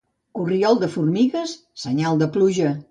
[0.39, 1.55] Corriol de formigues,
[1.87, 2.79] senyal de pluja.